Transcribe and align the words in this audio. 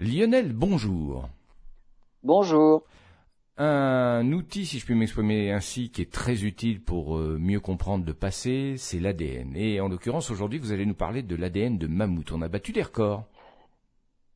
Lionel, 0.00 0.52
bonjour. 0.52 1.28
Bonjour. 2.22 2.84
Un 3.56 4.30
outil, 4.30 4.64
si 4.64 4.78
je 4.78 4.84
puis 4.84 4.94
m'exprimer 4.94 5.50
ainsi, 5.50 5.90
qui 5.90 6.02
est 6.02 6.12
très 6.12 6.44
utile 6.44 6.80
pour 6.80 7.18
euh, 7.18 7.36
mieux 7.40 7.58
comprendre 7.58 8.06
le 8.06 8.14
passé, 8.14 8.76
c'est 8.76 9.00
l'ADN. 9.00 9.56
Et 9.56 9.80
en 9.80 9.88
l'occurrence, 9.88 10.30
aujourd'hui, 10.30 10.60
vous 10.60 10.70
allez 10.70 10.86
nous 10.86 10.94
parler 10.94 11.24
de 11.24 11.34
l'ADN 11.34 11.78
de 11.78 11.88
mammouth. 11.88 12.30
On 12.30 12.42
a 12.42 12.48
battu 12.48 12.70
des 12.70 12.82
records. 12.82 13.28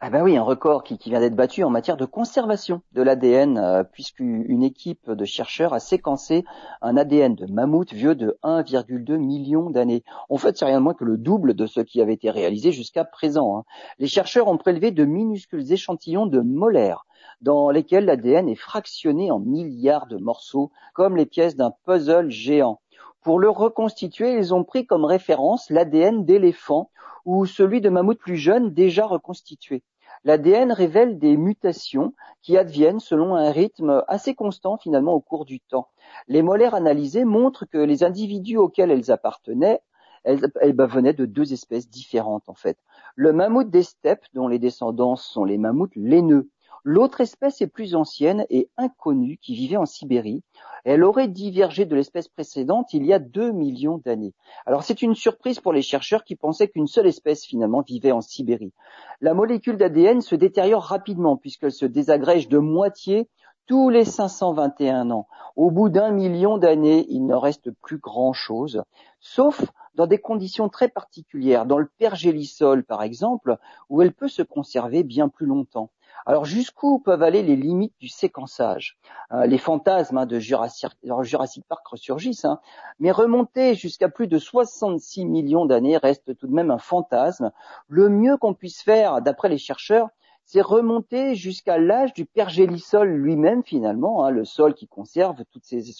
Ah 0.00 0.10
ben 0.10 0.22
oui, 0.22 0.36
un 0.36 0.44
record 0.44 0.84
qui, 0.84 0.96
vient 1.10 1.18
d'être 1.18 1.34
battu 1.34 1.64
en 1.64 1.70
matière 1.70 1.96
de 1.96 2.04
conservation 2.04 2.82
de 2.92 3.02
l'ADN, 3.02 3.58
euh, 3.58 3.82
puisqu'une 3.82 4.62
équipe 4.62 5.10
de 5.10 5.24
chercheurs 5.24 5.72
a 5.72 5.80
séquencé 5.80 6.44
un 6.82 6.96
ADN 6.96 7.34
de 7.34 7.46
mammouth 7.46 7.92
vieux 7.92 8.14
de 8.14 8.38
1,2 8.44 9.16
million 9.16 9.70
d'années. 9.70 10.04
En 10.28 10.36
fait, 10.36 10.56
c'est 10.56 10.66
rien 10.66 10.78
de 10.78 10.84
moins 10.84 10.94
que 10.94 11.04
le 11.04 11.18
double 11.18 11.54
de 11.54 11.66
ce 11.66 11.80
qui 11.80 12.00
avait 12.00 12.14
été 12.14 12.30
réalisé 12.30 12.70
jusqu'à 12.70 13.04
présent. 13.04 13.58
Hein. 13.58 13.64
Les 13.98 14.06
chercheurs 14.06 14.46
ont 14.46 14.56
prélevé 14.56 14.92
de 14.92 15.04
minuscules 15.04 15.72
échantillons 15.72 16.26
de 16.26 16.42
molaires, 16.42 17.04
dans 17.40 17.70
lesquels 17.70 18.04
l'ADN 18.04 18.48
est 18.48 18.54
fractionné 18.54 19.32
en 19.32 19.40
milliards 19.40 20.06
de 20.06 20.16
morceaux, 20.18 20.70
comme 20.94 21.16
les 21.16 21.26
pièces 21.26 21.56
d'un 21.56 21.72
puzzle 21.84 22.30
géant. 22.30 22.78
Pour 23.24 23.40
le 23.40 23.50
reconstituer, 23.50 24.34
ils 24.34 24.54
ont 24.54 24.62
pris 24.62 24.86
comme 24.86 25.04
référence 25.04 25.70
l'ADN 25.70 26.24
d'éléphant 26.24 26.88
ou 27.28 27.44
celui 27.44 27.82
de 27.82 27.90
mammouth 27.90 28.18
plus 28.18 28.38
jeune 28.38 28.72
déjà 28.72 29.04
reconstitué. 29.04 29.82
L'ADN 30.24 30.72
révèle 30.72 31.18
des 31.18 31.36
mutations 31.36 32.14
qui 32.40 32.56
adviennent 32.56 33.00
selon 33.00 33.34
un 33.34 33.50
rythme 33.50 34.02
assez 34.08 34.34
constant 34.34 34.78
finalement 34.78 35.12
au 35.12 35.20
cours 35.20 35.44
du 35.44 35.60
temps. 35.60 35.88
Les 36.26 36.40
molaires 36.40 36.74
analysés 36.74 37.26
montrent 37.26 37.66
que 37.66 37.76
les 37.76 38.02
individus 38.02 38.56
auxquels 38.56 38.90
elles 38.90 39.10
appartenaient 39.10 39.82
elles, 40.24 40.72
ben, 40.72 40.86
venaient 40.86 41.12
de 41.12 41.26
deux 41.26 41.52
espèces 41.52 41.90
différentes 41.90 42.48
en 42.48 42.54
fait. 42.54 42.78
Le 43.14 43.34
mammouth 43.34 43.68
des 43.68 43.82
steppes, 43.82 44.24
dont 44.32 44.48
les 44.48 44.58
descendants 44.58 45.16
sont 45.16 45.44
les 45.44 45.58
mammouths 45.58 45.94
laineux, 45.96 46.48
L'autre 46.84 47.20
espèce 47.20 47.60
est 47.60 47.66
plus 47.66 47.94
ancienne 47.94 48.46
et 48.50 48.68
inconnue 48.76 49.38
qui 49.42 49.54
vivait 49.54 49.76
en 49.76 49.86
Sibérie. 49.86 50.42
Elle 50.84 51.04
aurait 51.04 51.28
divergé 51.28 51.84
de 51.84 51.94
l'espèce 51.94 52.28
précédente 52.28 52.92
il 52.92 53.04
y 53.04 53.12
a 53.12 53.18
deux 53.18 53.52
millions 53.52 53.98
d'années. 53.98 54.34
Alors 54.64 54.82
c'est 54.82 55.02
une 55.02 55.14
surprise 55.14 55.60
pour 55.60 55.72
les 55.72 55.82
chercheurs 55.82 56.24
qui 56.24 56.36
pensaient 56.36 56.68
qu'une 56.68 56.86
seule 56.86 57.06
espèce 57.06 57.44
finalement 57.44 57.82
vivait 57.82 58.12
en 58.12 58.20
Sibérie. 58.20 58.72
La 59.20 59.34
molécule 59.34 59.76
d'ADN 59.76 60.20
se 60.20 60.34
détériore 60.34 60.84
rapidement 60.84 61.36
puisqu'elle 61.36 61.72
se 61.72 61.86
désagrège 61.86 62.48
de 62.48 62.58
moitié 62.58 63.28
tous 63.66 63.90
les 63.90 64.04
521 64.04 65.10
ans. 65.10 65.28
Au 65.54 65.70
bout 65.70 65.90
d'un 65.90 66.10
million 66.10 66.56
d'années, 66.56 67.04
il 67.10 67.26
ne 67.26 67.34
reste 67.34 67.70
plus 67.82 67.98
grand-chose, 67.98 68.82
sauf 69.20 69.62
dans 69.98 70.06
des 70.06 70.18
conditions 70.18 70.68
très 70.68 70.88
particulières, 70.88 71.66
dans 71.66 71.78
le 71.78 71.90
pergélisol 71.98 72.84
par 72.84 73.02
exemple, 73.02 73.58
où 73.90 74.00
elle 74.00 74.12
peut 74.12 74.28
se 74.28 74.42
conserver 74.42 75.02
bien 75.02 75.28
plus 75.28 75.44
longtemps. 75.44 75.90
Alors 76.24 76.44
jusqu'où 76.44 77.00
peuvent 77.00 77.24
aller 77.24 77.42
les 77.42 77.56
limites 77.56 77.94
du 77.98 78.08
séquençage? 78.08 78.96
Euh, 79.32 79.46
Les 79.46 79.58
fantasmes 79.58 80.18
hein, 80.18 80.26
de 80.26 80.38
Jurassic, 80.38 81.64
Park 81.68 81.86
ressurgissent, 81.86 82.44
hein, 82.44 82.60
mais 83.00 83.10
remonter 83.10 83.74
jusqu'à 83.74 84.08
plus 84.08 84.28
de 84.28 84.38
66 84.38 85.26
millions 85.26 85.66
d'années 85.66 85.96
reste 85.96 86.36
tout 86.36 86.46
de 86.46 86.54
même 86.54 86.70
un 86.70 86.78
fantasme. 86.78 87.50
Le 87.88 88.08
mieux 88.08 88.36
qu'on 88.36 88.54
puisse 88.54 88.80
faire, 88.82 89.20
d'après 89.20 89.48
les 89.48 89.58
chercheurs, 89.58 90.10
c'est 90.48 90.62
remonter 90.62 91.34
jusqu'à 91.34 91.76
l'âge 91.76 92.14
du 92.14 92.24
pergélisol 92.24 93.06
lui-même 93.06 93.62
finalement, 93.62 94.24
hein, 94.24 94.30
le 94.30 94.46
sol 94.46 94.72
qui 94.72 94.88
conserve 94.88 95.44
tous 95.52 95.60
ces, 95.62 95.90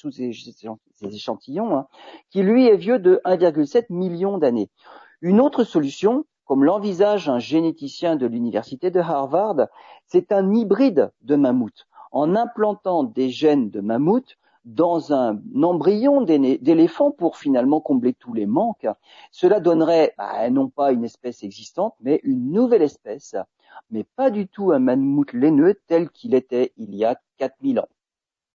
échantillons, 1.03 1.85
qui 2.31 2.43
lui 2.43 2.67
est 2.67 2.79
vieux 2.79 2.99
de 2.99 3.21
1,7 3.27 3.85
million 3.91 4.39
d'années. 4.39 4.71
Une 5.21 5.39
autre 5.39 5.65
solution, 5.65 6.25
comme 6.47 6.65
l'envisage 6.65 7.29
un 7.29 7.39
généticien 7.39 8.17
de 8.17 8.27
l'université 8.27 8.91
de 8.91 9.01
Harvard, 9.01 9.67
c'est 10.07 10.33
un 10.33 10.55
hybride 10.55 11.12
de 11.21 11.37
mammouth. 11.37 11.87
En 12.11 12.35
implantant 12.35 13.05
des 13.05 13.29
gènes 13.29 13.69
de 13.69 13.83
mammouth 13.83 14.39
dans 14.64 15.12
un 15.12 15.41
embryon 15.62 16.23
d'éléphant 16.23 17.11
pour 17.11 17.37
finalement 17.37 17.81
combler 17.81 18.15
tous 18.15 18.34
les 18.34 18.47
manques, 18.47 18.87
cela 19.31 19.60
donnerait 19.60 20.15
bah, 20.19 20.50
non 20.50 20.69
pas 20.69 20.93
une 20.93 21.05
espèce 21.05 21.43
existante, 21.43 21.94
mais 22.00 22.21
une 22.22 22.53
nouvelle 22.53 22.83
espèce, 22.83 23.37
mais 23.91 24.05
pas 24.05 24.31
du 24.31 24.49
tout 24.49 24.72
un 24.72 24.78
mammouth 24.78 25.33
laineux 25.33 25.81
tel 25.87 26.10
qu'il 26.10 26.34
était 26.34 26.72
il 26.77 26.94
y 26.94 27.05
a 27.05 27.16
4000 27.38 27.81
ans. 27.81 27.88